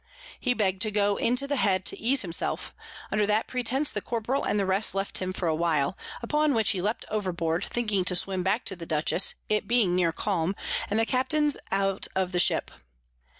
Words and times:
He 0.39 0.55
begg'd 0.55 0.81
to 0.81 0.89
go 0.89 1.15
into 1.17 1.45
the 1.47 1.57
Head 1.57 1.85
to 1.85 1.99
ease 1.99 2.23
himself; 2.23 2.73
under 3.11 3.27
that 3.27 3.45
pretence 3.45 3.91
the 3.91 4.01
Corporal 4.01 4.43
and 4.43 4.59
the 4.59 4.65
rest 4.65 4.95
left 4.95 5.19
him 5.19 5.31
for 5.31 5.47
a 5.47 5.53
while: 5.53 5.95
upon 6.23 6.55
which 6.55 6.71
he 6.71 6.81
leapt 6.81 7.05
over 7.11 7.31
board, 7.31 7.63
thinking 7.65 8.03
to 8.05 8.15
swim 8.15 8.41
back 8.41 8.65
to 8.65 8.75
the 8.75 8.87
Dutchess, 8.87 9.35
it 9.47 9.67
being 9.67 9.93
near 9.95 10.11
calm, 10.11 10.55
and 10.89 10.97
the 10.99 11.05
Captains 11.05 11.55
out 11.71 12.07
of 12.15 12.31
the 12.31 12.39
Ship. 12.39 12.71